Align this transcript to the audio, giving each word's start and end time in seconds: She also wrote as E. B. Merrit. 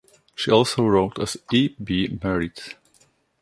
She 0.33 0.49
also 0.49 0.83
wrote 0.87 1.19
as 1.19 1.37
E. 1.53 1.75
B. 1.83 2.17
Merrit. 2.23 2.73